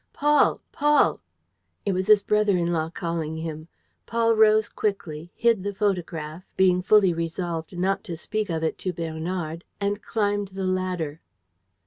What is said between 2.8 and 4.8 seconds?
calling him. Paul rose